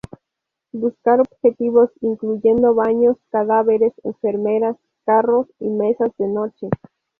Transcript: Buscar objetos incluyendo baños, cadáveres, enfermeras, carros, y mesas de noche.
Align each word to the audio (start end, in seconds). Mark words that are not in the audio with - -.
Buscar 0.73 1.19
objetos 1.21 1.91
incluyendo 2.01 2.73
baños, 2.73 3.17
cadáveres, 3.29 3.93
enfermeras, 4.03 4.75
carros, 5.05 5.45
y 5.59 5.69
mesas 5.69 6.09
de 6.17 6.27
noche. 6.27 6.69